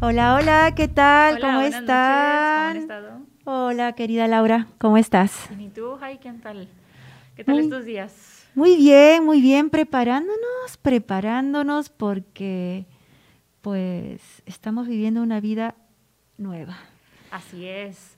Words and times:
Hola, 0.00 0.34
hola, 0.36 0.72
¿qué 0.74 0.88
tal? 0.88 1.40
¿Cómo 1.40 1.60
están? 1.60 2.54
¿Cómo 2.54 2.68
han 2.70 2.76
estado? 2.76 3.20
Hola, 3.44 3.92
querida 3.94 4.26
Laura, 4.26 4.66
¿cómo 4.78 4.96
estás? 4.96 5.48
¿Y 5.58 5.68
tú, 5.68 5.96
Jai, 6.00 6.18
qué 6.18 6.32
tal? 6.32 6.68
¿Qué 7.36 7.44
tal 7.44 7.54
Muy- 7.56 7.64
estos 7.64 7.84
días? 7.84 8.46
Muy 8.54 8.76
bien, 8.76 9.24
muy 9.24 9.40
bien, 9.40 9.70
preparándonos, 9.70 10.76
preparándonos 10.82 11.90
porque 11.90 12.86
pues 13.60 14.20
estamos 14.46 14.88
viviendo 14.88 15.22
una 15.22 15.40
vida 15.40 15.74
nueva. 16.38 16.76
Así 17.30 17.66
es. 17.66 18.17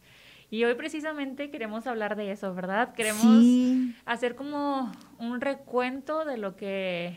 Y 0.51 0.64
hoy 0.64 0.75
precisamente 0.75 1.51
queremos 1.51 1.87
hablar 1.87 2.17
de 2.17 2.32
eso, 2.32 2.53
¿verdad? 2.55 2.93
Queremos 2.95 3.23
Sí, 3.43 3.95
hacer 4.04 4.35
como 4.35 4.91
un 5.18 5.41
recuento 5.41 6.25
de 6.25 6.39
lo 6.39 6.57
que 6.57 7.17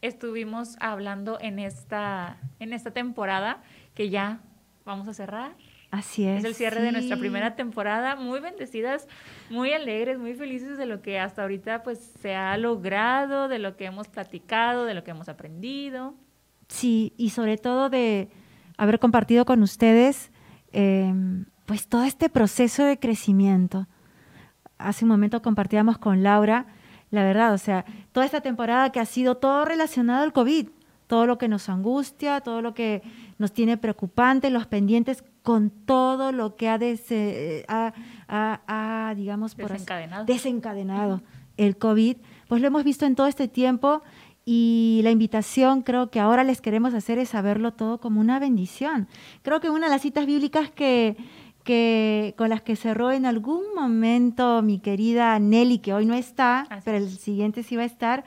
estuvimos 0.00 0.76
hablando 0.80 1.38
en 1.40 1.58
esta, 1.60 2.38
en 2.58 2.72
esta 2.72 2.90
temporada, 2.90 3.62
que 3.94 4.10
ya 4.10 4.40
vamos 4.84 5.06
a 5.06 5.14
cerrar. 5.14 5.52
así 5.92 6.24
es. 6.26 6.40
Es 6.40 6.44
el 6.44 6.54
cierre 6.56 6.82
de 6.82 6.90
nuestra 6.90 7.16
primera 7.18 7.54
temporada, 7.54 8.16
muy 8.16 8.40
bendecidas, 8.40 9.06
muy 9.48 9.72
alegres, 9.72 10.18
muy 10.18 10.34
felices 10.34 10.76
de 10.76 10.86
lo 10.86 11.02
que 11.02 11.20
hasta 11.20 11.42
ahorita 11.42 11.84
pues 11.84 11.98
se 12.20 12.34
ha 12.34 12.56
logrado, 12.56 13.46
de 13.46 13.60
lo 13.60 13.76
que 13.76 13.84
hemos 13.84 14.08
platicado, 14.08 14.86
de 14.86 14.94
lo 14.94 15.04
que 15.04 15.12
hemos 15.12 15.28
aprendido. 15.28 16.14
Sí, 16.68 17.12
y 17.16 17.30
sobre 17.30 17.58
todo 17.58 17.90
de 17.90 18.28
haber 18.76 18.98
compartido 18.98 19.44
con 19.44 19.62
ustedes 19.62 20.32
eh, 20.72 21.12
pues 21.72 21.88
todo 21.88 22.04
este 22.04 22.28
proceso 22.28 22.84
de 22.84 22.98
crecimiento. 22.98 23.86
Hace 24.76 25.06
un 25.06 25.08
momento 25.08 25.40
compartíamos 25.40 25.96
con 25.96 26.22
Laura, 26.22 26.66
la 27.10 27.24
verdad, 27.24 27.54
o 27.54 27.56
sea, 27.56 27.86
toda 28.12 28.26
esta 28.26 28.42
temporada 28.42 28.92
que 28.92 29.00
ha 29.00 29.06
sido 29.06 29.36
todo 29.38 29.64
relacionado 29.64 30.22
al 30.22 30.34
COVID, 30.34 30.68
todo 31.06 31.24
lo 31.24 31.38
que 31.38 31.48
nos 31.48 31.70
angustia, 31.70 32.42
todo 32.42 32.60
lo 32.60 32.74
que 32.74 33.00
nos 33.38 33.54
tiene 33.54 33.78
preocupantes, 33.78 34.52
los 34.52 34.66
pendientes 34.66 35.24
con 35.42 35.70
todo 35.70 36.30
lo 36.30 36.56
que 36.56 36.68
ha, 36.68 36.78
dese- 36.78 37.64
ha- 37.68 37.94
ha- 38.28 38.60
ha, 39.08 39.14
digamos, 39.14 39.54
por 39.54 39.64
así- 39.72 39.78
desencadenado 40.26 41.22
el 41.56 41.78
COVID, 41.78 42.18
pues 42.48 42.60
lo 42.60 42.66
hemos 42.66 42.84
visto 42.84 43.06
en 43.06 43.14
todo 43.14 43.28
este 43.28 43.48
tiempo 43.48 44.02
y 44.44 45.00
la 45.04 45.10
invitación 45.10 45.80
creo 45.82 46.10
que 46.10 46.20
ahora 46.20 46.44
les 46.44 46.60
queremos 46.60 46.92
hacer 46.92 47.16
es 47.18 47.30
saberlo 47.30 47.72
todo 47.72 47.98
como 47.98 48.20
una 48.20 48.38
bendición. 48.40 49.08
Creo 49.40 49.60
que 49.60 49.70
una 49.70 49.86
de 49.86 49.92
las 49.92 50.02
citas 50.02 50.26
bíblicas 50.26 50.70
que, 50.70 51.16
que 51.62 52.34
con 52.36 52.50
las 52.50 52.62
que 52.62 52.76
cerró 52.76 53.12
en 53.12 53.26
algún 53.26 53.62
momento 53.74 54.62
mi 54.62 54.78
querida 54.78 55.38
Nelly, 55.38 55.78
que 55.78 55.94
hoy 55.94 56.06
no 56.06 56.14
está, 56.14 56.60
Así 56.62 56.82
pero 56.84 56.98
el 56.98 57.10
siguiente 57.10 57.62
sí 57.62 57.76
va 57.76 57.82
a 57.82 57.86
estar, 57.86 58.24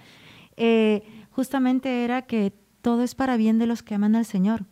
eh, 0.58 1.04
justamente 1.32 2.04
era 2.04 2.24
que 2.24 2.54
todo 2.82 3.04
es 3.04 3.16
para 3.16 3.38
bien 3.38 3.60
de 3.60 3.68
los 3.68 3.84
que 3.84 3.96
aman 3.96 4.16
al 4.16 4.26
Señor. 4.26 4.66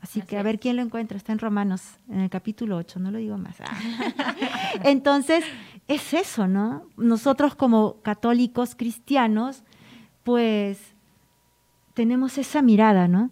Así, 0.00 0.20
Así 0.20 0.22
que 0.22 0.36
a 0.38 0.42
ver 0.42 0.60
quién 0.60 0.76
lo 0.76 0.82
encuentra. 0.82 1.16
Está 1.16 1.32
en 1.32 1.38
Romanos, 1.38 1.98
en 2.10 2.20
el 2.20 2.28
capítulo 2.30 2.76
8, 2.76 3.00
no 3.00 3.10
lo 3.10 3.18
digo 3.18 3.38
más. 3.38 3.56
Entonces, 4.84 5.44
es 5.88 6.14
eso, 6.14 6.46
¿no? 6.46 6.86
Nosotros 6.96 7.54
como 7.54 8.02
católicos 8.02 8.74
cristianos, 8.74 9.64
pues 10.22 10.78
tenemos 11.94 12.38
esa 12.38 12.60
mirada, 12.60 13.08
¿no? 13.08 13.30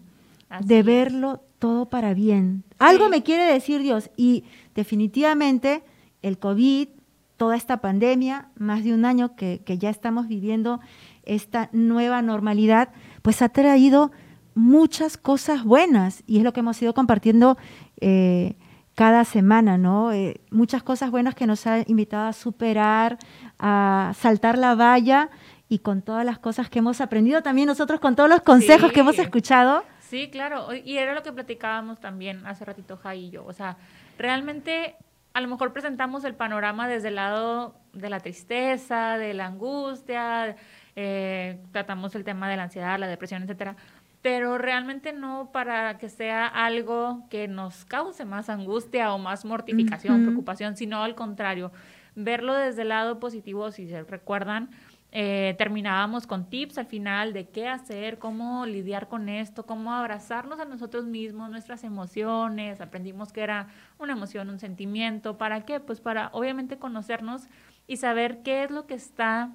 Así 0.49 0.67
de 0.67 0.83
verlo 0.83 1.43
todo 1.63 1.85
para 1.85 2.13
bien. 2.13 2.65
Algo 2.77 3.07
me 3.07 3.23
quiere 3.23 3.45
decir 3.45 3.81
Dios 3.81 4.09
y 4.17 4.43
definitivamente 4.75 5.81
el 6.21 6.37
COVID, 6.37 6.89
toda 7.37 7.55
esta 7.55 7.77
pandemia, 7.77 8.49
más 8.57 8.83
de 8.83 8.93
un 8.93 9.05
año 9.05 9.37
que, 9.37 9.61
que 9.63 9.77
ya 9.77 9.89
estamos 9.89 10.27
viviendo 10.27 10.81
esta 11.23 11.69
nueva 11.71 12.21
normalidad, 12.21 12.89
pues 13.21 13.41
ha 13.41 13.47
traído 13.47 14.11
muchas 14.55 15.15
cosas 15.15 15.63
buenas 15.63 16.23
y 16.27 16.39
es 16.39 16.43
lo 16.43 16.51
que 16.51 16.59
hemos 16.59 16.81
ido 16.81 16.93
compartiendo 16.93 17.57
eh, 18.01 18.57
cada 18.93 19.23
semana, 19.23 19.77
¿no? 19.77 20.11
Eh, 20.11 20.41
muchas 20.51 20.83
cosas 20.83 21.11
buenas 21.11 21.33
que 21.33 21.47
nos 21.47 21.65
ha 21.65 21.85
invitado 21.87 22.27
a 22.27 22.33
superar, 22.33 23.17
a 23.57 24.11
saltar 24.19 24.57
la 24.57 24.75
valla 24.75 25.29
y 25.69 25.79
con 25.79 26.01
todas 26.01 26.25
las 26.25 26.39
cosas 26.39 26.69
que 26.69 26.79
hemos 26.79 26.99
aprendido 26.99 27.41
también 27.41 27.67
nosotros, 27.67 28.01
con 28.01 28.17
todos 28.17 28.29
los 28.29 28.41
consejos 28.41 28.91
que 28.91 28.99
hemos 28.99 29.17
escuchado. 29.17 29.85
Sí, 30.13 30.29
claro, 30.29 30.67
y 30.75 30.97
era 30.99 31.15
lo 31.15 31.23
que 31.23 31.33
platicábamos 31.33 31.99
también 31.99 32.45
hace 32.45 32.63
ratito 32.63 32.97
Jai 32.97 33.19
y 33.25 33.29
yo, 33.31 33.43
o 33.45 33.51
sea, 33.51 33.77
realmente 34.19 34.95
a 35.33 35.41
lo 35.41 35.47
mejor 35.47 35.73
presentamos 35.73 36.23
el 36.23 36.35
panorama 36.35 36.87
desde 36.87 37.07
el 37.07 37.15
lado 37.15 37.73
de 37.93 38.11
la 38.11 38.19
tristeza, 38.19 39.17
de 39.17 39.33
la 39.33 39.47
angustia, 39.47 40.55
eh, 40.95 41.59
tratamos 41.71 42.13
el 42.13 42.23
tema 42.23 42.47
de 42.47 42.57
la 42.57 42.65
ansiedad, 42.65 42.99
la 42.99 43.07
depresión, 43.07 43.41
etcétera, 43.41 43.75
pero 44.21 44.59
realmente 44.59 45.13
no 45.13 45.49
para 45.51 45.97
que 45.97 46.09
sea 46.09 46.45
algo 46.45 47.25
que 47.31 47.47
nos 47.47 47.83
cause 47.83 48.23
más 48.23 48.51
angustia 48.51 49.15
o 49.15 49.17
más 49.17 49.45
mortificación, 49.45 50.21
preocupación, 50.21 50.77
sino 50.77 51.01
al 51.01 51.15
contrario, 51.15 51.71
verlo 52.13 52.53
desde 52.53 52.83
el 52.83 52.89
lado 52.89 53.19
positivo, 53.19 53.71
si 53.71 53.87
se 53.87 54.03
recuerdan, 54.03 54.69
eh, 55.15 55.53
terminábamos 55.59 56.25
con 56.25 56.49
tips 56.49 56.79
al 56.79 56.87
final 56.87 57.33
de 57.33 57.47
qué 57.47 57.67
hacer, 57.67 58.17
cómo 58.17 58.65
lidiar 58.65 59.07
con 59.07 59.29
esto, 59.29 59.63
cómo 59.63 59.93
abrazarnos 59.93 60.59
a 60.59 60.65
nosotros 60.65 61.05
mismos, 61.05 61.51
nuestras 61.51 61.83
emociones. 61.83 62.81
Aprendimos 62.81 63.31
que 63.31 63.41
era 63.41 63.67
una 63.99 64.13
emoción, 64.13 64.49
un 64.49 64.57
sentimiento. 64.57 65.37
¿Para 65.37 65.65
qué? 65.65 65.79
Pues 65.79 66.01
para 66.01 66.29
obviamente 66.33 66.79
conocernos 66.79 67.43
y 67.85 67.97
saber 67.97 68.41
qué 68.41 68.63
es 68.63 68.71
lo 68.71 68.87
que 68.87 68.95
está 68.95 69.51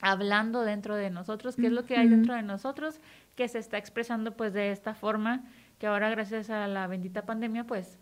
hablando 0.00 0.62
dentro 0.62 0.96
de 0.96 1.10
nosotros, 1.10 1.56
qué 1.56 1.66
es 1.66 1.72
lo 1.72 1.84
que 1.84 1.98
hay 1.98 2.08
dentro 2.08 2.32
de 2.32 2.42
nosotros 2.42 2.98
que 3.34 3.46
se 3.46 3.58
está 3.58 3.76
expresando 3.76 4.38
pues 4.38 4.54
de 4.54 4.70
esta 4.70 4.94
forma 4.94 5.44
que 5.78 5.86
ahora 5.86 6.08
gracias 6.08 6.48
a 6.48 6.66
la 6.66 6.86
bendita 6.86 7.26
pandemia 7.26 7.64
pues 7.64 7.98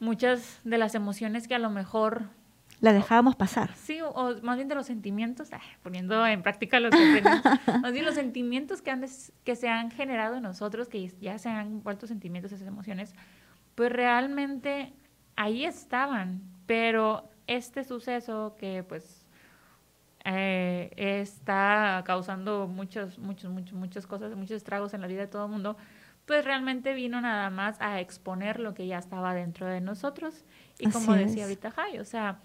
muchas 0.00 0.60
de 0.64 0.78
las 0.78 0.94
emociones 0.94 1.48
que 1.48 1.54
a 1.54 1.58
lo 1.58 1.68
mejor 1.68 2.30
La 2.80 2.92
dejábamos 2.92 3.34
pasar. 3.34 3.74
Sí, 3.74 4.00
o, 4.00 4.36
más 4.42 4.56
bien 4.56 4.68
de 4.68 4.74
los 4.76 4.86
sentimientos, 4.86 5.52
ay, 5.52 5.60
poniendo 5.82 6.24
en 6.26 6.42
práctica 6.42 6.78
lo 6.78 6.90
que 6.90 6.96
aprendimos, 6.96 7.42
más 7.82 7.92
bien 7.92 8.04
los 8.04 8.14
sentimientos 8.14 8.82
que, 8.82 8.90
han 8.92 9.00
des- 9.00 9.32
que 9.44 9.56
se 9.56 9.68
han 9.68 9.90
generado 9.90 10.36
en 10.36 10.42
nosotros, 10.44 10.88
que 10.88 11.08
ya 11.20 11.38
se 11.38 11.48
han 11.48 11.82
vuelto 11.82 12.06
sentimientos, 12.06 12.52
esas 12.52 12.68
emociones, 12.68 13.14
pues 13.74 13.90
realmente 13.90 14.92
ahí 15.34 15.64
estaban, 15.64 16.40
pero 16.66 17.28
este 17.48 17.82
suceso 17.82 18.54
que 18.58 18.84
pues 18.84 19.26
eh, 20.24 20.90
está 20.96 22.02
causando 22.04 22.66
muchos, 22.68 23.18
muchos, 23.18 23.50
muchos, 23.50 23.72
muchas 23.74 24.06
cosas, 24.06 24.34
muchos 24.36 24.52
estragos 24.56 24.94
en 24.94 25.00
la 25.00 25.06
vida 25.06 25.20
de 25.22 25.26
todo 25.28 25.46
el 25.46 25.50
mundo, 25.52 25.76
pues 26.26 26.44
realmente 26.44 26.92
vino 26.92 27.20
nada 27.20 27.48
más 27.50 27.80
a 27.80 28.00
exponer 28.00 28.60
lo 28.60 28.74
que 28.74 28.86
ya 28.86 28.98
estaba 28.98 29.32
dentro 29.34 29.66
de 29.66 29.80
nosotros. 29.80 30.44
Y 30.78 30.90
como 30.90 31.12
Así 31.12 31.24
decía 31.24 31.36
es. 31.44 31.48
ahorita 31.48 31.70
Jai, 31.70 31.98
o 31.98 32.04
sea, 32.04 32.40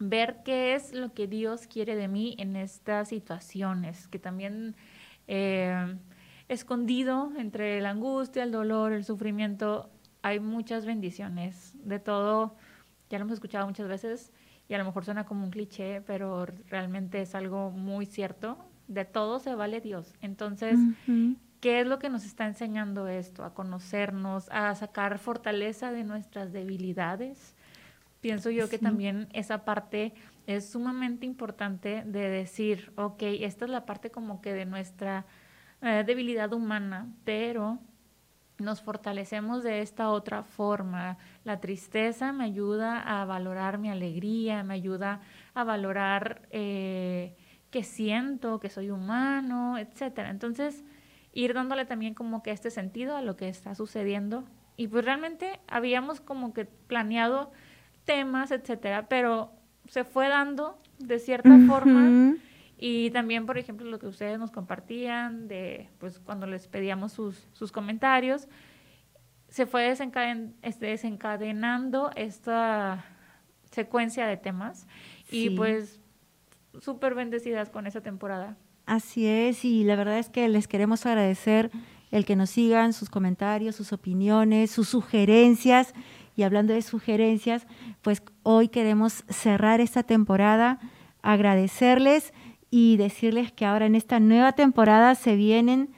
ver 0.00 0.38
qué 0.44 0.74
es 0.74 0.92
lo 0.92 1.12
que 1.12 1.28
Dios 1.28 1.66
quiere 1.68 1.94
de 1.94 2.08
mí 2.08 2.34
en 2.38 2.56
estas 2.56 3.08
situaciones, 3.08 4.08
que 4.08 4.18
también 4.18 4.74
eh, 5.28 5.96
escondido 6.48 7.30
entre 7.36 7.80
la 7.80 7.90
angustia, 7.90 8.42
el 8.42 8.50
dolor, 8.50 8.92
el 8.92 9.04
sufrimiento, 9.04 9.90
hay 10.22 10.40
muchas 10.40 10.84
bendiciones. 10.84 11.74
De 11.84 12.00
todo, 12.00 12.56
ya 13.08 13.18
lo 13.18 13.24
hemos 13.24 13.34
escuchado 13.34 13.66
muchas 13.66 13.86
veces 13.86 14.32
y 14.68 14.74
a 14.74 14.78
lo 14.78 14.84
mejor 14.84 15.04
suena 15.04 15.24
como 15.24 15.44
un 15.44 15.50
cliché, 15.50 16.00
pero 16.00 16.46
realmente 16.68 17.20
es 17.20 17.34
algo 17.34 17.70
muy 17.70 18.06
cierto. 18.06 18.58
De 18.88 19.04
todo 19.04 19.38
se 19.38 19.54
vale 19.54 19.80
Dios. 19.80 20.14
Entonces. 20.20 20.78
¿Qué 21.60 21.80
es 21.80 21.86
lo 21.86 21.98
que 21.98 22.08
nos 22.08 22.24
está 22.24 22.46
enseñando 22.46 23.06
esto? 23.06 23.44
A 23.44 23.52
conocernos, 23.52 24.48
a 24.50 24.74
sacar 24.74 25.18
fortaleza 25.18 25.92
de 25.92 26.04
nuestras 26.04 26.52
debilidades. 26.52 27.54
Pienso 28.20 28.50
yo 28.50 28.68
que 28.68 28.78
también 28.78 29.28
esa 29.32 29.64
parte 29.64 30.12
es 30.46 30.70
sumamente 30.70 31.24
importante 31.24 32.02
de 32.04 32.28
decir, 32.28 32.92
ok, 32.96 33.22
esta 33.22 33.64
es 33.64 33.70
la 33.70 33.86
parte 33.86 34.10
como 34.10 34.42
que 34.42 34.52
de 34.52 34.66
nuestra 34.66 35.24
eh, 35.80 36.04
debilidad 36.06 36.52
humana, 36.52 37.08
pero 37.24 37.78
nos 38.58 38.82
fortalecemos 38.82 39.62
de 39.62 39.80
esta 39.80 40.10
otra 40.10 40.42
forma. 40.42 41.16
La 41.44 41.60
tristeza 41.60 42.32
me 42.32 42.44
ayuda 42.44 43.00
a 43.00 43.24
valorar 43.24 43.78
mi 43.78 43.88
alegría, 43.88 44.62
me 44.62 44.74
ayuda 44.74 45.22
a 45.54 45.64
valorar 45.64 46.42
eh, 46.50 47.34
que 47.70 47.82
siento, 47.82 48.60
que 48.60 48.68
soy 48.68 48.90
humano, 48.90 49.78
etcétera. 49.78 50.28
Entonces, 50.28 50.84
ir 51.32 51.54
dándole 51.54 51.86
también 51.86 52.14
como 52.14 52.42
que 52.42 52.50
este 52.50 52.70
sentido 52.70 53.16
a 53.16 53.22
lo 53.22 53.36
que 53.36 53.48
está 53.48 53.74
sucediendo. 53.74 54.44
Y 54.76 54.88
pues 54.88 55.04
realmente 55.04 55.60
habíamos 55.68 56.20
como 56.20 56.52
que 56.52 56.64
planeado 56.64 57.50
temas, 58.04 58.50
etcétera, 58.50 59.08
pero 59.08 59.52
se 59.88 60.04
fue 60.04 60.28
dando 60.28 60.78
de 60.98 61.18
cierta 61.18 61.58
forma. 61.66 62.08
Ujú. 62.08 62.38
Y 62.78 63.10
también, 63.10 63.44
por 63.44 63.58
ejemplo, 63.58 63.86
lo 63.90 63.98
que 63.98 64.06
ustedes 64.06 64.38
nos 64.38 64.50
compartían 64.50 65.48
de, 65.48 65.88
pues, 65.98 66.18
cuando 66.18 66.46
les 66.46 66.66
pedíamos 66.66 67.12
sus, 67.12 67.46
sus 67.52 67.72
comentarios, 67.72 68.48
se 69.48 69.66
fue 69.66 69.90
desencaden- 69.90 70.54
este, 70.62 70.86
desencadenando 70.86 72.10
esta 72.16 73.04
secuencia 73.70 74.26
de 74.26 74.36
temas. 74.36 74.86
Y 75.30 75.50
pues 75.50 76.00
súper 76.80 77.14
bendecidas 77.14 77.68
con 77.70 77.86
esa 77.86 78.00
temporada. 78.00 78.56
Así 78.86 79.26
es, 79.26 79.64
y 79.64 79.84
la 79.84 79.94
verdad 79.96 80.18
es 80.18 80.28
que 80.28 80.48
les 80.48 80.66
queremos 80.66 81.06
agradecer 81.06 81.70
el 82.10 82.24
que 82.24 82.34
nos 82.34 82.50
sigan, 82.50 82.92
sus 82.92 83.08
comentarios, 83.10 83.76
sus 83.76 83.92
opiniones, 83.92 84.70
sus 84.70 84.88
sugerencias. 84.88 85.94
Y 86.40 86.42
hablando 86.42 86.72
de 86.72 86.80
sugerencias, 86.80 87.66
pues 88.00 88.22
hoy 88.44 88.68
queremos 88.68 89.24
cerrar 89.28 89.82
esta 89.82 90.04
temporada, 90.04 90.78
agradecerles 91.20 92.32
y 92.70 92.96
decirles 92.96 93.52
que 93.52 93.66
ahora 93.66 93.84
en 93.84 93.94
esta 93.94 94.20
nueva 94.20 94.52
temporada 94.52 95.14
se 95.16 95.36
vienen 95.36 95.90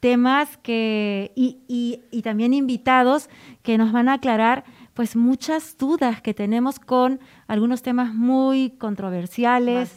temas 0.00 0.56
que, 0.56 1.30
y, 1.36 1.58
y, 1.68 2.00
y 2.10 2.22
también 2.22 2.54
invitados 2.54 3.30
que 3.62 3.78
nos 3.78 3.92
van 3.92 4.08
a 4.08 4.14
aclarar 4.14 4.64
pues 4.94 5.14
muchas 5.14 5.78
dudas 5.78 6.20
que 6.20 6.34
tenemos 6.34 6.80
con 6.80 7.20
algunos 7.46 7.82
temas 7.82 8.12
muy 8.12 8.70
controversiales, 8.70 9.94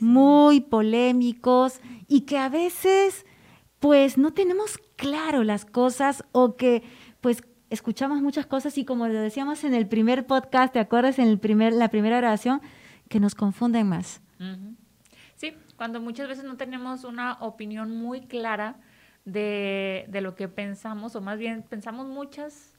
muy 0.00 0.60
polémicos 0.60 1.78
y 2.08 2.22
que 2.22 2.38
a 2.38 2.48
veces 2.48 3.24
pues 3.78 4.18
no 4.18 4.32
tenemos 4.32 4.76
claro 4.96 5.44
las 5.44 5.64
cosas 5.64 6.24
o 6.32 6.56
que 6.56 6.82
pues 7.20 7.44
escuchamos 7.70 8.22
muchas 8.22 8.46
cosas 8.46 8.76
y 8.78 8.84
como 8.84 9.08
lo 9.08 9.20
decíamos 9.20 9.64
en 9.64 9.74
el 9.74 9.86
primer 9.86 10.26
podcast, 10.26 10.72
¿te 10.72 10.78
acuerdas 10.78 11.18
en 11.18 11.28
el 11.28 11.38
primer, 11.38 11.72
la 11.72 11.88
primera 11.88 12.18
grabación? 12.18 12.60
Que 13.08 13.20
nos 13.20 13.34
confunden 13.34 13.88
más. 13.88 14.20
Sí, 15.36 15.54
cuando 15.76 16.00
muchas 16.00 16.28
veces 16.28 16.44
no 16.44 16.56
tenemos 16.56 17.04
una 17.04 17.34
opinión 17.40 17.96
muy 17.96 18.22
clara 18.22 18.76
de, 19.24 20.06
de 20.08 20.20
lo 20.20 20.34
que 20.34 20.48
pensamos, 20.48 21.16
o 21.16 21.20
más 21.20 21.38
bien 21.38 21.62
pensamos 21.62 22.06
muchas 22.06 22.76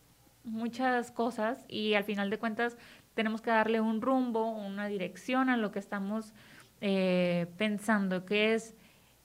muchas 0.47 1.11
cosas 1.11 1.65
y 1.67 1.93
al 1.93 2.03
final 2.03 2.29
de 2.29 2.39
cuentas 2.39 2.77
tenemos 3.13 3.41
que 3.41 3.49
darle 3.49 3.81
un 3.81 4.01
rumbo, 4.01 4.49
una 4.51 4.87
dirección 4.87 5.49
a 5.49 5.57
lo 5.57 5.71
que 5.71 5.79
estamos 5.79 6.33
eh, 6.81 7.47
pensando, 7.57 8.25
que 8.25 8.53
es, 8.53 8.75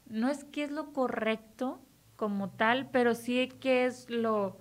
no 0.06 0.28
es 0.28 0.44
que 0.44 0.64
es 0.64 0.70
lo 0.70 0.92
correcto 0.92 1.80
como 2.16 2.50
tal, 2.50 2.88
pero 2.90 3.14
sí 3.14 3.48
que 3.60 3.86
es 3.86 4.08
lo, 4.10 4.58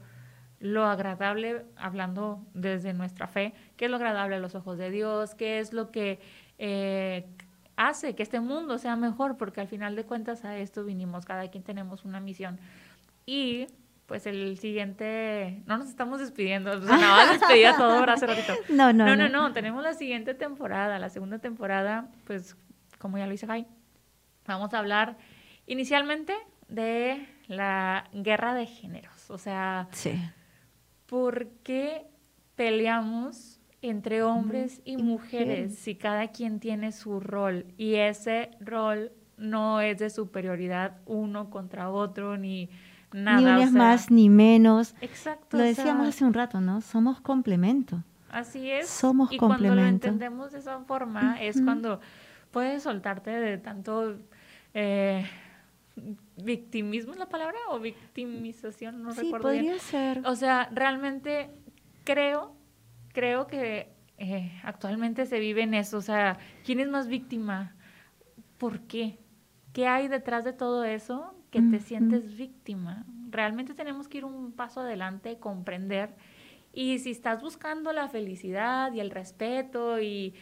lo 0.61 0.85
agradable, 0.85 1.65
hablando 1.75 2.45
desde 2.53 2.93
nuestra 2.93 3.27
fe, 3.27 3.53
qué 3.77 3.85
es 3.85 3.91
lo 3.91 3.97
agradable 3.97 4.35
a 4.35 4.39
los 4.39 4.53
ojos 4.53 4.77
de 4.77 4.91
Dios, 4.91 5.33
qué 5.33 5.59
es 5.59 5.73
lo 5.73 5.91
que 5.91 6.19
eh, 6.59 7.25
hace 7.75 8.15
que 8.15 8.21
este 8.21 8.39
mundo 8.39 8.77
sea 8.77 8.95
mejor, 8.95 9.37
porque 9.37 9.59
al 9.59 9.67
final 9.67 9.95
de 9.95 10.05
cuentas 10.05 10.45
a 10.45 10.57
esto 10.57 10.85
vinimos, 10.85 11.25
cada 11.25 11.49
quien 11.49 11.63
tenemos 11.63 12.05
una 12.05 12.19
misión. 12.19 12.59
Y 13.25 13.67
pues 14.05 14.27
el 14.27 14.59
siguiente, 14.59 15.63
no 15.65 15.79
nos 15.79 15.87
estamos 15.87 16.19
despidiendo, 16.19 16.71
o 16.71 16.81
sea, 16.81 16.97
nada 16.97 17.31
despedía 17.31 17.75
todo 17.75 18.03
hace 18.03 18.27
ratito. 18.27 18.53
No 18.69 18.93
no, 18.93 19.07
no 19.07 19.15
no, 19.15 19.29
no, 19.29 19.53
tenemos 19.53 19.81
la 19.81 19.95
siguiente 19.95 20.35
temporada, 20.35 20.99
la 20.99 21.09
segunda 21.09 21.39
temporada, 21.39 22.07
pues 22.25 22.55
como 22.99 23.17
ya 23.17 23.25
lo 23.25 23.33
hice 23.33 23.47
Jai, 23.47 23.65
vamos 24.45 24.73
a 24.75 24.79
hablar 24.79 25.17
inicialmente 25.65 26.35
de 26.67 27.27
la 27.47 28.03
guerra 28.13 28.53
de 28.53 28.67
géneros, 28.67 29.31
o 29.31 29.39
sea, 29.39 29.87
sí. 29.91 30.21
¿Por 31.11 31.49
qué 31.63 32.07
peleamos 32.55 33.59
entre 33.81 34.23
hombres 34.23 34.81
y, 34.85 34.95
mujeres 34.95 35.77
si 35.77 35.95
cada 35.95 36.29
quien 36.29 36.61
tiene 36.61 36.93
su 36.93 37.19
rol 37.19 37.65
y 37.77 37.95
ese 37.95 38.51
rol 38.61 39.11
no 39.35 39.81
es 39.81 39.99
de 39.99 40.09
superioridad 40.09 40.99
uno 41.05 41.49
contra 41.49 41.89
otro 41.89 42.37
ni 42.37 42.69
ni 43.11 43.43
unas 43.43 43.73
más 43.73 44.09
ni 44.09 44.29
menos. 44.29 44.95
Exacto. 45.01 45.57
Lo 45.57 45.63
decíamos 45.63 46.07
hace 46.07 46.23
un 46.23 46.33
rato, 46.33 46.61
¿no? 46.61 46.79
Somos 46.79 47.19
complemento. 47.19 48.01
Así 48.29 48.71
es. 48.71 48.87
Somos 48.87 49.33
y 49.33 49.37
complemento. 49.37 49.75
cuando 49.75 49.81
lo 49.81 49.87
entendemos 49.89 50.51
de 50.53 50.59
esa 50.59 50.79
forma 50.79 51.41
es 51.41 51.61
cuando 51.61 51.99
puedes 52.51 52.83
soltarte 52.83 53.31
de 53.31 53.57
tanto 53.57 54.15
eh, 54.73 55.25
victimismo 56.37 57.13
es 57.13 57.19
la 57.19 57.29
palabra 57.29 57.57
o 57.69 57.79
victimización, 57.79 59.03
no 59.03 59.13
sí, 59.13 59.21
recuerdo 59.21 59.47
podría 59.49 59.79
ser. 59.79 60.21
O 60.25 60.35
sea, 60.35 60.69
realmente 60.71 61.49
creo, 62.03 62.55
creo 63.13 63.47
que 63.47 63.93
eh, 64.17 64.51
actualmente 64.63 65.25
se 65.25 65.39
vive 65.39 65.63
en 65.63 65.73
eso. 65.73 65.97
O 65.97 66.01
sea, 66.01 66.37
¿quién 66.65 66.79
es 66.79 66.89
más 66.89 67.07
víctima? 67.07 67.75
¿Por 68.57 68.81
qué? 68.81 69.19
¿Qué 69.73 69.87
hay 69.87 70.07
detrás 70.07 70.43
de 70.43 70.53
todo 70.53 70.83
eso 70.83 71.35
que 71.51 71.61
te 71.61 71.79
sientes 71.79 72.37
víctima. 72.37 73.05
Realmente 73.29 73.73
tenemos 73.73 74.07
que 74.07 74.19
ir 74.19 74.25
un 74.25 74.53
paso 74.53 74.79
adelante, 74.79 75.37
comprender. 75.37 76.15
Y 76.73 76.99
si 76.99 77.11
estás 77.11 77.41
buscando 77.41 77.91
la 77.91 78.07
felicidad 78.07 78.93
y 78.93 79.01
el 79.01 79.11
respeto 79.11 79.99
y 79.99 80.33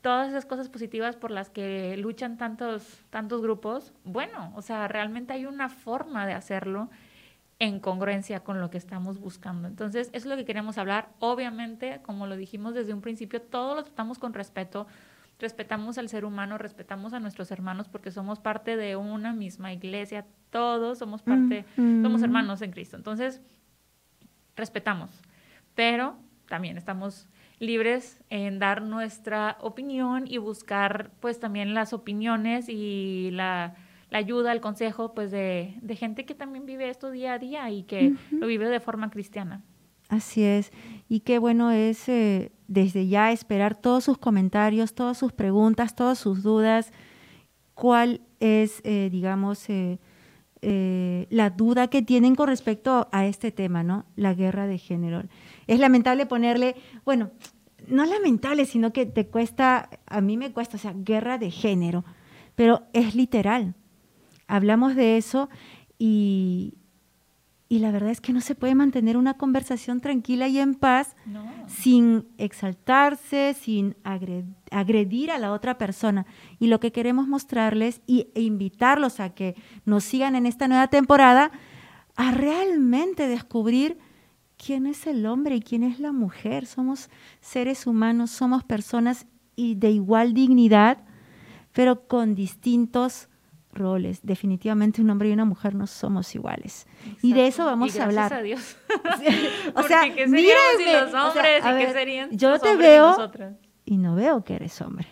todas 0.00 0.28
esas 0.28 0.46
cosas 0.46 0.68
positivas 0.68 1.16
por 1.16 1.30
las 1.30 1.50
que 1.50 1.96
luchan 1.96 2.36
tantos, 2.36 3.04
tantos 3.10 3.42
grupos, 3.42 3.92
bueno, 4.04 4.52
o 4.54 4.62
sea, 4.62 4.88
realmente 4.88 5.32
hay 5.32 5.46
una 5.46 5.68
forma 5.68 6.26
de 6.26 6.34
hacerlo 6.34 6.88
en 7.58 7.80
congruencia 7.80 8.40
con 8.40 8.60
lo 8.60 8.70
que 8.70 8.78
estamos 8.78 9.18
buscando. 9.18 9.66
Entonces, 9.66 10.08
eso 10.08 10.16
es 10.16 10.26
lo 10.26 10.36
que 10.36 10.44
queremos 10.44 10.78
hablar. 10.78 11.10
Obviamente, 11.18 12.00
como 12.02 12.26
lo 12.26 12.36
dijimos 12.36 12.74
desde 12.74 12.94
un 12.94 13.00
principio, 13.00 13.42
todo 13.42 13.74
lo 13.74 13.82
tratamos 13.82 14.18
con 14.20 14.32
respeto, 14.32 14.86
respetamos 15.40 15.98
al 15.98 16.08
ser 16.08 16.24
humano, 16.24 16.58
respetamos 16.58 17.12
a 17.12 17.20
nuestros 17.20 17.50
hermanos 17.50 17.88
porque 17.88 18.12
somos 18.12 18.38
parte 18.38 18.76
de 18.76 18.94
una 18.96 19.32
misma 19.32 19.72
iglesia, 19.72 20.24
todos 20.50 20.98
somos 20.98 21.22
parte, 21.22 21.64
somos 21.76 22.22
hermanos 22.22 22.62
en 22.62 22.70
Cristo. 22.70 22.96
Entonces, 22.96 23.40
respetamos, 24.54 25.10
pero 25.74 26.16
también 26.48 26.78
estamos 26.78 27.26
libres 27.58 28.20
en 28.30 28.58
dar 28.58 28.82
nuestra 28.82 29.58
opinión 29.60 30.24
y 30.26 30.38
buscar 30.38 31.10
pues 31.20 31.40
también 31.40 31.74
las 31.74 31.92
opiniones 31.92 32.68
y 32.68 33.30
la, 33.32 33.74
ayuda, 34.10 34.52
el 34.52 34.60
consejo 34.60 35.14
pues 35.14 35.30
de, 35.30 35.74
de, 35.82 35.96
gente 35.96 36.24
que 36.24 36.34
también 36.34 36.66
vive 36.66 36.88
esto 36.88 37.10
día 37.10 37.34
a 37.34 37.38
día 37.38 37.70
y 37.70 37.82
que 37.82 38.14
lo 38.30 38.46
vive 38.46 38.68
de 38.68 38.80
forma 38.80 39.10
cristiana. 39.10 39.62
Así 40.08 40.42
es. 40.42 40.72
Y 41.08 41.20
qué 41.20 41.38
bueno 41.38 41.70
es 41.70 42.08
eh, 42.08 42.52
desde 42.66 43.06
ya 43.08 43.30
esperar 43.30 43.74
todos 43.74 44.04
sus 44.04 44.18
comentarios, 44.18 44.94
todas 44.94 45.18
sus 45.18 45.32
preguntas, 45.32 45.94
todas 45.94 46.18
sus 46.18 46.42
dudas. 46.42 46.92
¿Cuál 47.74 48.22
es, 48.40 48.80
eh, 48.84 49.10
digamos, 49.12 49.66
eh, 49.68 49.98
la 51.30 51.50
duda 51.50 51.88
que 51.88 52.02
tienen 52.02 52.34
con 52.34 52.48
respecto 52.48 53.08
a 53.12 53.26
este 53.26 53.52
tema, 53.52 53.82
¿no? 53.82 54.06
La 54.16 54.32
guerra 54.32 54.66
de 54.66 54.78
género. 54.78 55.24
Es 55.68 55.78
lamentable 55.78 56.26
ponerle, 56.26 56.74
bueno, 57.04 57.30
no 57.86 58.04
lamentable, 58.04 58.66
sino 58.66 58.92
que 58.92 59.06
te 59.06 59.28
cuesta, 59.28 59.88
a 60.06 60.20
mí 60.20 60.36
me 60.36 60.52
cuesta, 60.52 60.76
o 60.76 60.80
sea, 60.80 60.92
guerra 60.96 61.38
de 61.38 61.52
género, 61.52 62.04
pero 62.56 62.88
es 62.92 63.14
literal. 63.14 63.74
Hablamos 64.48 64.96
de 64.96 65.16
eso 65.16 65.48
y, 65.98 66.74
y 67.68 67.80
la 67.80 67.90
verdad 67.90 68.10
es 68.10 68.22
que 68.22 68.32
no 68.32 68.40
se 68.40 68.54
puede 68.54 68.74
mantener 68.74 69.18
una 69.18 69.34
conversación 69.34 70.00
tranquila 70.00 70.48
y 70.48 70.58
en 70.58 70.74
paz 70.74 71.14
sin 71.66 72.26
exaltarse, 72.38 73.54
sin 73.54 73.94
agredir 74.70 75.30
a 75.30 75.38
la 75.38 75.52
otra 75.52 75.76
persona. 75.76 76.24
Y 76.58 76.68
lo 76.68 76.80
que 76.80 76.92
queremos 76.92 77.28
mostrarles 77.28 78.00
y, 78.06 78.28
e 78.34 78.40
invitarlos 78.40 79.20
a 79.20 79.34
que 79.34 79.54
nos 79.84 80.04
sigan 80.04 80.34
en 80.34 80.46
esta 80.46 80.66
nueva 80.66 80.88
temporada, 80.88 81.52
a 82.16 82.32
realmente 82.32 83.28
descubrir 83.28 83.98
quién 84.58 84.86
es 84.86 85.06
el 85.06 85.24
hombre 85.24 85.56
y 85.56 85.60
quién 85.60 85.82
es 85.82 86.00
la 86.00 86.12
mujer. 86.12 86.66
Somos 86.66 87.08
seres 87.40 87.86
humanos, 87.86 88.30
somos 88.30 88.64
personas 88.64 89.26
y 89.56 89.76
de 89.76 89.90
igual 89.90 90.34
dignidad, 90.34 90.98
pero 91.72 92.06
con 92.06 92.34
distintos 92.34 93.28
roles. 93.72 94.20
Definitivamente 94.22 95.00
un 95.00 95.10
hombre 95.10 95.30
y 95.30 95.32
una 95.32 95.44
mujer 95.44 95.74
no 95.74 95.86
somos 95.86 96.34
iguales. 96.34 96.86
Y 97.22 97.32
de 97.32 97.46
eso 97.46 97.64
vamos 97.64 97.98
a 97.98 98.04
hablar. 98.04 98.34
A 98.34 98.42
Dios. 98.42 98.76
o 99.74 99.82
sea, 99.84 100.12
¿qué 100.14 100.26
los 100.26 101.14
hombres 101.14 101.64
y 101.64 101.78
qué 101.78 101.92
serían 101.92 102.30
yo 102.36 102.58
te 102.58 102.76
veo 102.76 103.16
y, 103.86 103.96
no 103.96 104.14
veo 104.14 104.44
que 104.44 104.54
eres 104.54 104.80
hombre. 104.82 105.06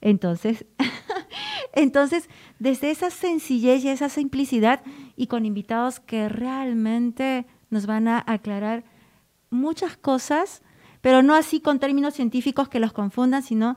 Entonces, 0.00 0.64
entonces, 1.72 2.28
desde 2.58 2.90
esa 2.90 3.10
sencillez 3.10 3.84
y 3.84 3.88
esa 3.88 4.08
simplicidad 4.08 4.80
y 5.16 5.26
con 5.26 5.44
invitados 5.44 6.00
que 6.00 6.28
realmente 6.28 7.46
nos 7.74 7.86
van 7.86 8.06
a 8.06 8.22
aclarar 8.26 8.84
muchas 9.50 9.96
cosas, 9.96 10.62
pero 11.00 11.22
no 11.22 11.34
así 11.34 11.60
con 11.60 11.80
términos 11.80 12.14
científicos 12.14 12.68
que 12.68 12.78
los 12.78 12.92
confundan, 12.92 13.42
sino 13.42 13.76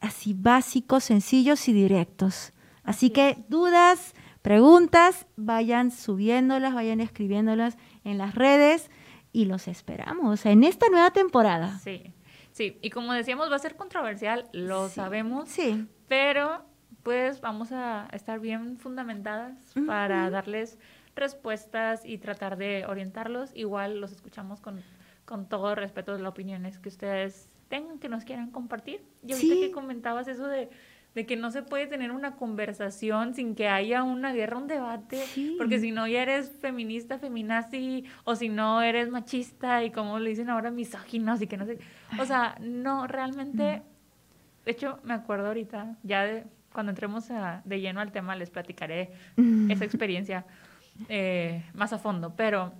así 0.00 0.34
básicos, 0.34 1.04
sencillos 1.04 1.68
y 1.68 1.74
directos. 1.74 2.54
Así 2.82 3.10
que 3.10 3.44
dudas, 3.48 4.14
preguntas, 4.40 5.26
vayan 5.36 5.90
subiéndolas, 5.90 6.72
vayan 6.72 7.00
escribiéndolas 7.00 7.76
en 8.04 8.16
las 8.16 8.34
redes 8.34 8.90
y 9.32 9.44
los 9.44 9.68
esperamos 9.68 10.46
en 10.46 10.64
esta 10.64 10.88
nueva 10.88 11.10
temporada. 11.10 11.78
Sí, 11.80 12.14
sí, 12.52 12.78
y 12.80 12.88
como 12.88 13.12
decíamos, 13.12 13.50
va 13.50 13.56
a 13.56 13.58
ser 13.58 13.76
controversial, 13.76 14.48
lo 14.52 14.88
sabemos, 14.88 15.50
sí. 15.50 15.86
pero 16.08 16.64
pues 17.02 17.42
vamos 17.42 17.70
a 17.70 18.08
estar 18.14 18.40
bien 18.40 18.78
fundamentadas 18.78 19.58
para 19.86 20.30
darles 20.30 20.78
respuestas 21.16 22.04
y 22.04 22.18
tratar 22.18 22.56
de 22.56 22.84
orientarlos. 22.86 23.50
Igual 23.54 24.00
los 24.00 24.12
escuchamos 24.12 24.60
con, 24.60 24.82
con 25.24 25.48
todo 25.48 25.74
respeto 25.74 26.12
de 26.12 26.20
las 26.20 26.30
opiniones 26.30 26.78
que 26.78 26.88
ustedes 26.88 27.48
tengan 27.68 27.98
que 27.98 28.08
nos 28.08 28.24
quieran 28.24 28.50
compartir. 28.50 29.02
Y 29.26 29.32
ahorita 29.32 29.54
que 29.54 29.70
comentabas 29.72 30.28
eso 30.28 30.46
de, 30.46 30.70
de, 31.14 31.26
que 31.26 31.36
no 31.36 31.50
se 31.50 31.62
puede 31.62 31.86
tener 31.86 32.12
una 32.12 32.36
conversación 32.36 33.34
sin 33.34 33.54
que 33.54 33.68
haya 33.68 34.02
una 34.02 34.32
guerra, 34.32 34.58
un 34.58 34.68
debate, 34.68 35.24
porque 35.58 35.80
si 35.80 35.90
no 35.90 36.06
ya 36.06 36.22
eres 36.22 36.50
feminista, 36.60 37.18
feminazi, 37.18 38.04
o 38.24 38.36
si 38.36 38.48
no 38.48 38.82
eres 38.82 39.08
machista 39.08 39.82
y 39.82 39.90
como 39.90 40.18
le 40.18 40.30
dicen 40.30 40.50
ahora 40.50 40.70
misógino, 40.70 41.32
así 41.32 41.46
que 41.46 41.56
no 41.56 41.66
sé. 41.66 41.78
O 42.20 42.24
sea, 42.24 42.56
no, 42.60 43.06
realmente, 43.06 43.82
de 44.64 44.70
hecho, 44.70 45.00
me 45.02 45.14
acuerdo 45.14 45.48
ahorita, 45.48 45.96
ya 46.02 46.24
de, 46.24 46.44
cuando 46.72 46.90
entremos 46.90 47.26
de 47.64 47.80
lleno 47.80 48.00
al 48.00 48.12
tema, 48.12 48.36
les 48.36 48.50
platicaré 48.50 49.12
esa 49.70 49.84
experiencia 49.84 50.44
eh, 51.08 51.64
más 51.74 51.92
a 51.92 51.98
fondo, 51.98 52.34
pero 52.36 52.72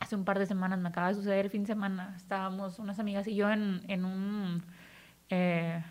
hace 0.00 0.14
un 0.14 0.24
par 0.24 0.38
de 0.38 0.46
semanas, 0.46 0.78
me 0.78 0.88
acaba 0.88 1.08
de 1.08 1.14
suceder 1.14 1.44
el 1.44 1.50
fin 1.50 1.62
de 1.62 1.68
semana, 1.68 2.14
estábamos 2.16 2.78
unas 2.78 2.98
amigas 2.98 3.26
y 3.26 3.34
yo 3.34 3.50
en, 3.50 3.82
en 3.88 4.04
un, 4.04 4.62
eh, 5.30 5.82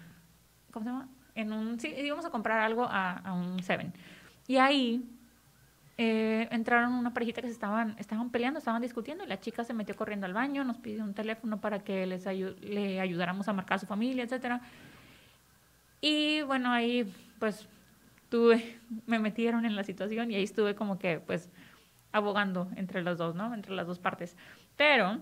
¿cómo 0.72 0.84
se 0.84 0.92
llama? 0.92 1.10
En 1.34 1.52
un, 1.52 1.80
sí, 1.80 1.94
íbamos 1.98 2.26
a 2.26 2.30
comprar 2.30 2.60
algo 2.60 2.86
a, 2.86 3.14
a 3.14 3.34
un 3.34 3.62
Seven. 3.62 3.94
Y 4.48 4.58
ahí 4.58 5.04
eh, 5.98 6.48
entraron 6.52 6.94
una 6.94 7.14
parejita 7.14 7.42
que 7.42 7.48
se 7.48 7.54
estaban, 7.54 7.96
estaban 7.98 8.30
peleando, 8.30 8.60
estaban 8.60 8.82
discutiendo 8.82 9.24
y 9.24 9.28
la 9.28 9.40
chica 9.40 9.64
se 9.64 9.74
metió 9.74 9.96
corriendo 9.96 10.26
al 10.26 10.34
baño, 10.34 10.64
nos 10.64 10.78
pidió 10.78 11.04
un 11.04 11.14
teléfono 11.14 11.62
para 11.62 11.80
que 11.80 12.06
les 12.06 12.26
le 12.26 13.00
ayudáramos 13.00 13.48
a 13.48 13.54
marcar 13.54 13.78
a 13.78 13.80
su 13.80 13.86
familia, 13.86 14.24
etcétera. 14.24 14.62
Y 16.02 16.42
bueno, 16.44 16.72
ahí 16.72 17.12
pues 17.40 17.68
tuve, 18.30 18.80
me 19.06 19.20
metieron 19.20 19.66
en 19.66 19.76
la 19.76 19.84
situación 19.84 20.32
y 20.32 20.36
ahí 20.36 20.44
estuve 20.44 20.76
como 20.76 21.00
que 21.00 21.20
pues 21.20 21.50
abogando 22.12 22.70
entre 22.76 23.02
los 23.04 23.18
dos, 23.18 23.36
¿no? 23.36 23.54
Entre 23.54 23.74
las 23.74 23.88
dos 23.88 24.00
partes. 24.00 24.38
Pero 24.78 25.20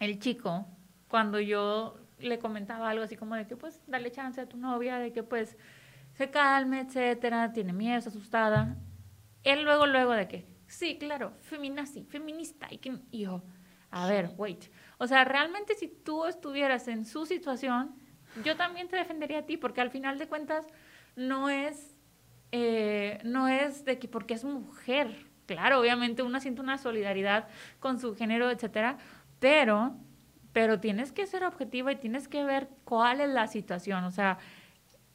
el 0.00 0.18
chico, 0.18 0.66
cuando 1.08 1.40
yo 1.40 1.96
le 2.18 2.38
comentaba 2.38 2.90
algo 2.90 3.04
así 3.04 3.16
como 3.16 3.34
de 3.36 3.46
que 3.46 3.56
pues 3.56 3.80
dale 3.86 4.10
chance 4.10 4.40
a 4.40 4.48
tu 4.48 4.56
novia, 4.56 4.98
de 4.98 5.12
que 5.12 5.22
pues 5.22 5.56
se 6.14 6.30
calme, 6.30 6.80
etcétera, 6.80 7.52
tiene 7.52 7.72
miedo, 7.72 7.98
está 7.98 8.10
asustada. 8.10 8.76
Él 9.42 9.62
luego, 9.62 9.86
luego 9.86 10.12
de 10.12 10.28
que, 10.28 10.46
sí, 10.66 10.98
claro, 10.98 11.32
feminazi, 11.40 12.04
feminista, 12.04 12.68
y, 12.70 12.78
que, 12.78 12.98
yo, 13.12 13.42
a 13.90 14.06
ver, 14.06 14.30
wait. 14.36 14.64
O 14.98 15.06
sea, 15.06 15.24
realmente 15.24 15.74
si 15.74 15.88
tú 15.88 16.26
estuvieras 16.26 16.88
en 16.88 17.06
su 17.06 17.24
situación, 17.24 17.94
yo 18.44 18.56
también 18.56 18.88
te 18.88 18.96
defendería 18.96 19.40
a 19.40 19.46
ti, 19.46 19.56
porque 19.56 19.80
al 19.80 19.90
final 19.90 20.18
de 20.18 20.28
cuentas 20.28 20.66
no 21.16 21.48
es, 21.48 21.89
eh, 22.52 23.18
no 23.24 23.48
es 23.48 23.84
de 23.84 23.98
que 23.98 24.08
porque 24.08 24.34
es 24.34 24.44
mujer, 24.44 25.26
claro, 25.46 25.80
obviamente 25.80 26.22
uno 26.22 26.40
siente 26.40 26.60
una 26.60 26.78
solidaridad 26.78 27.48
con 27.78 27.98
su 28.00 28.14
género, 28.14 28.50
etcétera, 28.50 28.98
pero, 29.38 29.94
pero 30.52 30.80
tienes 30.80 31.12
que 31.12 31.26
ser 31.26 31.44
objetiva 31.44 31.92
y 31.92 31.96
tienes 31.96 32.28
que 32.28 32.44
ver 32.44 32.68
cuál 32.84 33.20
es 33.20 33.28
la 33.28 33.46
situación, 33.46 34.04
o 34.04 34.10
sea, 34.10 34.38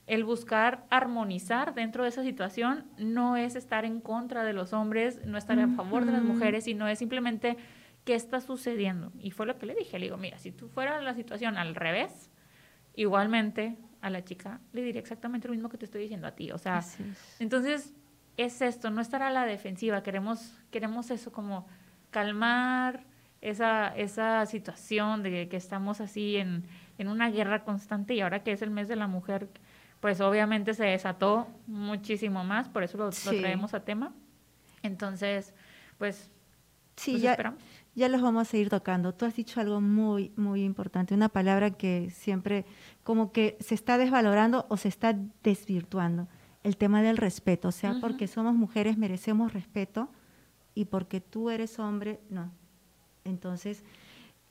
el 0.07 0.23
buscar 0.23 0.85
armonizar 0.89 1.73
dentro 1.73 2.03
de 2.03 2.09
esa 2.09 2.23
situación 2.23 2.85
no 2.97 3.37
es 3.37 3.55
estar 3.55 3.85
en 3.85 3.99
contra 3.99 4.43
de 4.43 4.53
los 4.53 4.71
hombres, 4.71 5.25
no 5.25 5.37
estar 5.37 5.59
a 5.59 5.67
favor 5.69 6.05
de 6.05 6.11
las 6.11 6.21
mujeres, 6.21 6.65
sino 6.65 6.87
es 6.87 6.99
simplemente 6.99 7.57
qué 8.03 8.13
está 8.13 8.39
sucediendo. 8.39 9.11
Y 9.19 9.31
fue 9.31 9.47
lo 9.47 9.57
que 9.57 9.65
le 9.65 9.73
dije, 9.73 9.97
le 9.97 10.05
digo, 10.05 10.17
mira, 10.17 10.37
si 10.37 10.51
tú 10.51 10.67
fueras 10.67 11.03
la 11.03 11.15
situación 11.15 11.57
al 11.57 11.73
revés, 11.73 12.29
igualmente 12.95 13.77
a 14.05 14.09
la 14.11 14.23
chica 14.23 14.59
le 14.71 14.83
diría 14.83 15.01
exactamente 15.01 15.47
lo 15.47 15.55
mismo 15.55 15.67
que 15.67 15.79
te 15.79 15.85
estoy 15.85 16.01
diciendo 16.01 16.27
a 16.27 16.31
ti. 16.31 16.51
O 16.51 16.59
sea, 16.59 16.83
entonces 17.39 17.91
es 18.37 18.61
esto, 18.61 18.91
no 18.91 19.01
estar 19.01 19.23
a 19.23 19.31
la 19.31 19.45
defensiva, 19.45 20.03
queremos, 20.03 20.53
queremos 20.69 21.09
eso 21.09 21.31
como 21.31 21.65
calmar 22.11 23.03
esa, 23.41 23.87
esa 23.97 24.45
situación 24.45 25.23
de 25.23 25.49
que 25.49 25.57
estamos 25.57 26.01
así 26.01 26.37
en, 26.37 26.65
en 26.99 27.07
una 27.07 27.31
guerra 27.31 27.63
constante 27.63 28.13
y 28.13 28.21
ahora 28.21 28.43
que 28.43 28.51
es 28.51 28.61
el 28.61 28.69
mes 28.69 28.87
de 28.87 28.95
la 28.95 29.07
mujer, 29.07 29.49
pues 30.01 30.21
obviamente 30.21 30.75
se 30.75 30.85
desató 30.85 31.47
muchísimo 31.65 32.43
más, 32.43 32.69
por 32.69 32.83
eso 32.83 32.99
lo, 32.99 33.09
traemos 33.09 33.73
a 33.73 33.79
tema. 33.85 34.13
Entonces, 34.83 35.55
pues, 35.97 36.29
sí, 36.95 37.13
pues 37.13 37.23
ya, 37.23 37.55
ya 37.95 38.09
los 38.09 38.21
vamos 38.21 38.53
a 38.53 38.57
ir 38.57 38.69
tocando. 38.69 39.13
Tú 39.13 39.25
has 39.25 39.35
dicho 39.35 39.59
algo 39.59 39.81
muy, 39.81 40.31
muy 40.35 40.63
importante, 40.63 41.15
una 41.15 41.29
palabra 41.29 41.71
que 41.71 42.09
siempre 42.11 42.65
como 43.03 43.31
que 43.31 43.57
se 43.59 43.73
está 43.73 43.97
desvalorando 43.97 44.65
o 44.69 44.77
se 44.77 44.89
está 44.89 45.17
desvirtuando 45.43 46.27
el 46.63 46.77
tema 46.77 47.01
del 47.01 47.17
respeto, 47.17 47.69
o 47.69 47.71
sea, 47.71 47.97
porque 48.01 48.27
somos 48.27 48.55
mujeres 48.55 48.97
merecemos 48.97 49.53
respeto 49.53 50.09
y 50.73 50.85
porque 50.85 51.21
tú 51.21 51.49
eres 51.49 51.79
hombre, 51.79 52.19
no. 52.29 52.51
Entonces, 53.23 53.83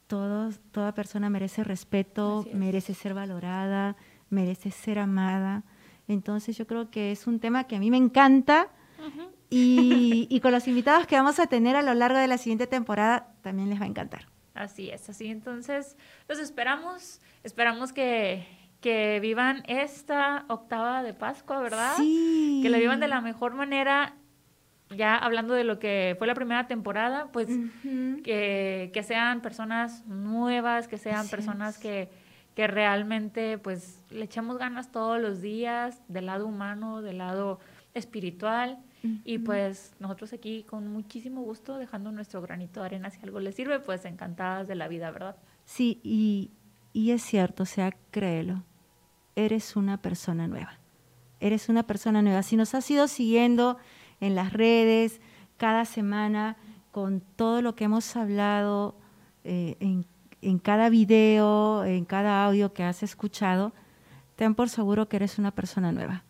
todos, 0.06 0.60
toda 0.70 0.94
persona 0.94 1.28
merece 1.28 1.64
respeto, 1.64 2.46
merece 2.52 2.94
ser 2.94 3.14
valorada, 3.14 3.96
merece 4.30 4.70
ser 4.70 5.00
amada. 5.00 5.64
Entonces, 6.06 6.56
yo 6.56 6.66
creo 6.66 6.90
que 6.90 7.10
es 7.10 7.26
un 7.26 7.40
tema 7.40 7.64
que 7.64 7.76
a 7.76 7.80
mí 7.80 7.90
me 7.90 7.96
encanta 7.96 8.68
y, 9.54 10.26
y 10.28 10.40
con 10.40 10.52
los 10.52 10.66
invitados 10.66 11.06
que 11.06 11.16
vamos 11.16 11.38
a 11.38 11.46
tener 11.46 11.76
a 11.76 11.82
lo 11.82 11.94
largo 11.94 12.18
de 12.18 12.26
la 12.26 12.38
siguiente 12.38 12.66
temporada 12.66 13.28
también 13.42 13.70
les 13.70 13.80
va 13.80 13.84
a 13.84 13.88
encantar. 13.88 14.26
Así 14.54 14.90
es, 14.90 15.08
así 15.08 15.26
entonces 15.26 15.96
los 16.28 16.38
esperamos, 16.38 17.20
esperamos 17.42 17.92
que, 17.92 18.46
que 18.80 19.18
vivan 19.20 19.64
esta 19.66 20.44
octava 20.48 21.02
de 21.02 21.12
Pascua, 21.12 21.60
¿verdad? 21.60 21.94
Sí. 21.96 22.60
Que 22.62 22.70
la 22.70 22.78
vivan 22.78 23.00
de 23.00 23.08
la 23.08 23.20
mejor 23.20 23.54
manera. 23.54 24.14
Ya 24.90 25.16
hablando 25.16 25.54
de 25.54 25.64
lo 25.64 25.78
que 25.78 26.14
fue 26.18 26.26
la 26.26 26.34
primera 26.34 26.68
temporada, 26.68 27.28
pues 27.32 27.48
que, 28.22 28.90
que, 28.92 29.02
sean 29.02 29.40
personas 29.40 30.06
nuevas, 30.06 30.86
que 30.86 30.98
sean 30.98 31.26
personas 31.28 31.78
que, 31.78 32.10
que 32.54 32.66
realmente 32.66 33.58
pues 33.58 34.04
le 34.10 34.26
echemos 34.26 34.58
ganas 34.58 34.92
todos 34.92 35.20
los 35.20 35.40
días, 35.40 36.02
del 36.06 36.26
lado 36.26 36.46
humano, 36.46 37.02
del 37.02 37.18
lado 37.18 37.58
espiritual. 37.94 38.78
Y 39.24 39.38
pues 39.38 39.92
nosotros 39.98 40.32
aquí 40.32 40.62
con 40.62 40.88
muchísimo 40.88 41.42
gusto 41.42 41.76
dejando 41.76 42.10
nuestro 42.10 42.40
granito 42.40 42.80
de 42.80 42.86
arena 42.86 43.10
si 43.10 43.20
algo 43.22 43.38
les 43.38 43.54
sirve, 43.54 43.78
pues 43.80 44.04
encantadas 44.06 44.66
de 44.66 44.74
la 44.74 44.88
vida, 44.88 45.10
¿verdad? 45.10 45.36
Sí, 45.66 46.00
y, 46.02 46.50
y 46.94 47.10
es 47.10 47.22
cierto, 47.22 47.64
o 47.64 47.66
sea, 47.66 47.92
créelo 48.10 48.62
eres 49.36 49.76
una 49.76 49.98
persona 49.98 50.46
nueva. 50.46 50.78
Eres 51.40 51.68
una 51.68 51.82
persona 51.82 52.22
nueva. 52.22 52.42
Si 52.42 52.56
nos 52.56 52.74
has 52.74 52.90
ido 52.90 53.08
siguiendo 53.08 53.76
en 54.20 54.34
las 54.34 54.52
redes 54.52 55.20
cada 55.56 55.84
semana 55.84 56.56
con 56.92 57.20
todo 57.20 57.60
lo 57.60 57.74
que 57.74 57.84
hemos 57.84 58.16
hablado 58.16 58.96
eh, 59.42 59.76
en, 59.80 60.06
en, 60.42 60.58
cada 60.58 60.88
video, 60.88 61.84
en 61.84 62.04
cada 62.04 62.44
audio 62.44 62.72
que 62.72 62.84
has 62.84 63.02
escuchado, 63.02 63.72
ten 64.36 64.54
por 64.54 64.68
seguro 64.68 65.08
que 65.08 65.16
eres 65.16 65.38
una 65.38 65.50
persona 65.50 65.92
nueva. 65.92 66.23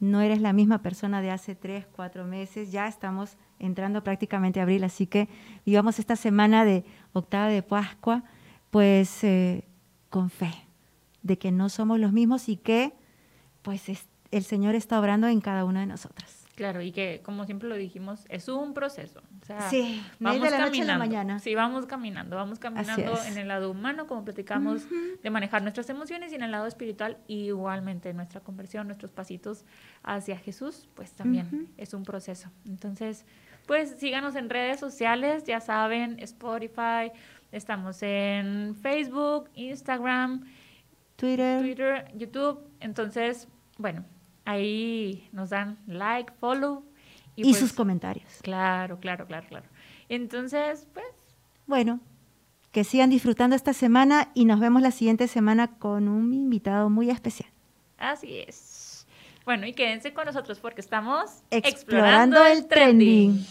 No 0.00 0.22
eres 0.22 0.40
la 0.40 0.52
misma 0.52 0.82
persona 0.82 1.20
de 1.20 1.30
hace 1.30 1.54
tres, 1.54 1.86
cuatro 1.86 2.24
meses. 2.24 2.72
Ya 2.72 2.88
estamos 2.88 3.36
entrando 3.58 4.02
prácticamente 4.02 4.58
a 4.58 4.64
abril, 4.64 4.82
así 4.82 5.06
que 5.06 5.28
vivamos 5.64 5.98
esta 5.98 6.16
semana 6.16 6.64
de 6.64 6.84
octava 7.12 7.48
de 7.48 7.62
Pascua, 7.62 8.24
pues 8.70 9.22
eh, 9.22 9.64
con 10.08 10.30
fe 10.30 10.52
de 11.22 11.38
que 11.38 11.52
no 11.52 11.68
somos 11.68 12.00
los 12.00 12.12
mismos 12.12 12.48
y 12.48 12.56
que 12.56 12.94
pues 13.62 13.84
el 14.30 14.44
Señor 14.44 14.74
está 14.74 14.98
obrando 14.98 15.28
en 15.28 15.40
cada 15.40 15.64
una 15.64 15.80
de 15.80 15.86
nosotras. 15.86 16.39
Claro, 16.60 16.82
y 16.82 16.92
que 16.92 17.22
como 17.24 17.46
siempre 17.46 17.70
lo 17.70 17.74
dijimos, 17.74 18.26
es 18.28 18.46
un 18.46 18.74
proceso. 18.74 19.22
O 19.40 19.44
sea, 19.46 19.70
sí, 19.70 20.04
vamos 20.18 20.42
de 20.42 20.50
la 20.50 20.66
noche 20.66 20.82
a 20.82 20.84
la 20.84 20.98
mañana. 20.98 21.38
Sí, 21.38 21.54
vamos 21.54 21.86
caminando, 21.86 22.36
vamos 22.36 22.58
caminando 22.58 23.18
en 23.24 23.38
el 23.38 23.48
lado 23.48 23.70
humano, 23.70 24.06
como 24.06 24.26
platicamos, 24.26 24.82
de 25.22 25.30
manejar 25.30 25.62
nuestras 25.62 25.88
emociones 25.88 26.32
y 26.32 26.34
en 26.34 26.42
el 26.42 26.50
lado 26.50 26.66
espiritual, 26.66 27.16
igualmente 27.28 28.12
nuestra 28.12 28.42
conversión, 28.42 28.88
nuestros 28.88 29.10
pasitos 29.10 29.64
hacia 30.02 30.36
Jesús, 30.36 30.86
pues 30.92 31.12
también 31.12 31.70
es 31.78 31.94
un 31.94 32.02
proceso. 32.02 32.50
Entonces, 32.66 33.24
pues 33.66 33.96
síganos 33.98 34.36
en 34.36 34.50
redes 34.50 34.78
sociales, 34.78 35.44
ya 35.44 35.60
saben, 35.60 36.18
Spotify, 36.20 37.10
estamos 37.52 38.02
en 38.02 38.76
Facebook, 38.76 39.48
Instagram, 39.54 40.44
Twitter. 41.16 41.62
Twitter, 41.62 42.12
YouTube. 42.14 42.60
Entonces, 42.80 43.48
bueno, 43.78 44.04
ahí 44.50 45.28
nos 45.32 45.50
dan 45.50 45.78
like, 45.86 46.32
follow. 46.38 46.84
Y, 47.36 47.44
pues 47.44 47.58
sus 47.58 47.72
comentarios. 47.72 48.28
Claro, 48.42 48.98
claro, 49.00 49.26
claro, 49.26 49.46
claro. 49.48 49.66
Entonces, 50.08 50.86
pues... 50.92 51.06
Bueno, 51.66 52.00
que 52.72 52.84
sigan 52.84 53.10
disfrutando 53.10 53.56
esta 53.56 53.72
semana 53.72 54.30
y 54.34 54.44
nos 54.44 54.60
vemos 54.60 54.82
la 54.82 54.90
siguiente 54.90 55.28
semana 55.28 55.68
con 55.78 56.08
un 56.08 56.34
invitado 56.34 56.90
muy 56.90 57.10
especial. 57.10 57.48
Así 57.98 58.38
es. 58.46 59.06
Bueno, 59.44 59.66
y 59.66 59.72
quédense 59.72 60.12
con 60.12 60.26
nosotros 60.26 60.60
porque 60.60 60.80
estamos 60.80 61.42
explorando, 61.50 62.44
el 62.44 62.66
trending. 62.66 63.44